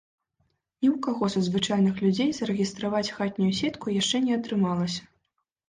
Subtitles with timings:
[0.81, 5.01] Ні ў каго са звычайных людзей зарэгістраваць хатнюю сетку яшчэ не атрымалася.